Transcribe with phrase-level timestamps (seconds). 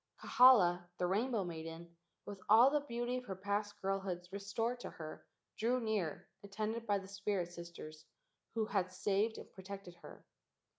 [0.19, 1.95] Kahala, the rainbow maiden,
[2.25, 5.27] with all the beauty of her past girlhood restored to her,
[5.59, 8.05] drew near, attended by the two spirit sisters
[8.55, 10.25] who had saved and protected her.